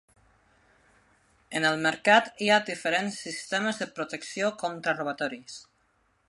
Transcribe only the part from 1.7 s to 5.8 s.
el mercat hi ha diferents sistemes de protecció contra robatoris.